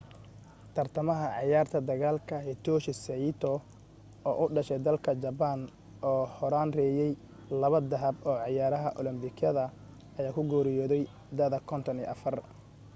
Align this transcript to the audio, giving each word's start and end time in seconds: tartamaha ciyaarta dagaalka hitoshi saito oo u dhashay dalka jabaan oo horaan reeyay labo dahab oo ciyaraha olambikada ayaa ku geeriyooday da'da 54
tartamaha 0.75 1.27
ciyaarta 1.39 1.77
dagaalka 1.89 2.35
hitoshi 2.47 2.91
saito 3.05 3.51
oo 4.29 4.35
u 4.43 4.45
dhashay 4.55 4.79
dalka 4.87 5.11
jabaan 5.23 5.61
oo 6.09 6.21
horaan 6.37 6.69
reeyay 6.79 7.11
labo 7.61 7.77
dahab 7.91 8.15
oo 8.29 8.37
ciyaraha 8.45 8.89
olambikada 8.99 9.63
ayaa 10.17 10.35
ku 10.35 10.41
geeriyooday 10.51 11.03
da'da 11.37 11.57
54 11.59 12.49